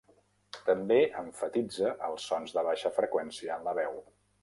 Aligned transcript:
També 0.69 0.97
emfatitza 1.19 1.93
els 2.09 2.27
sons 2.33 2.57
de 2.59 2.67
baixa 2.71 2.95
freqüència 3.01 3.61
en 3.63 3.71
la 3.71 3.81
veu. 3.83 4.05